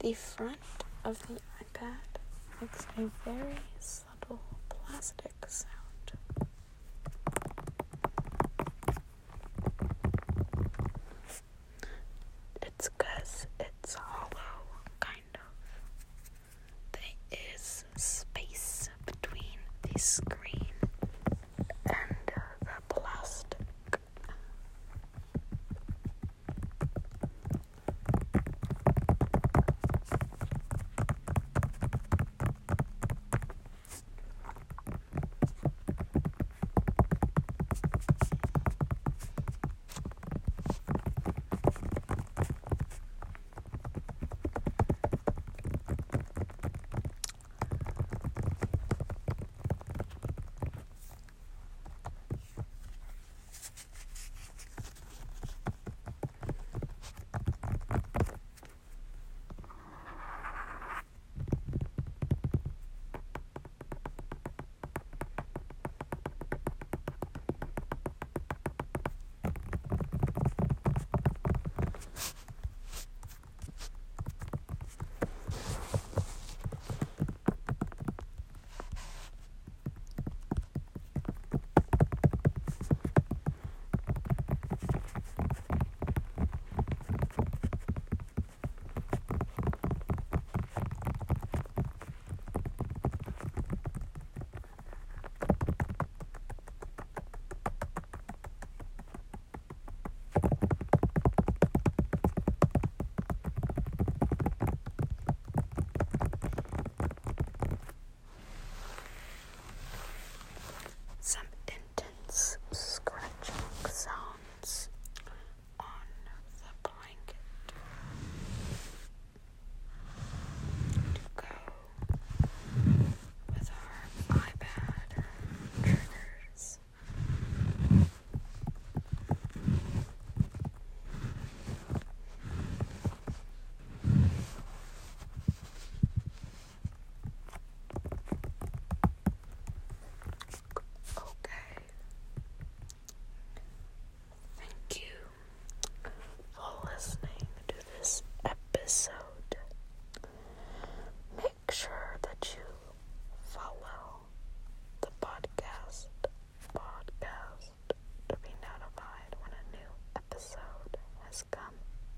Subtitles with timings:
[0.00, 0.56] The front
[1.04, 2.18] of the iPad
[2.60, 6.12] makes a very subtle plastic sound.
[12.62, 14.30] It's because it's hollow,
[15.00, 15.40] kind of.
[16.92, 20.49] There is space between the screen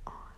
[0.06, 0.31] on.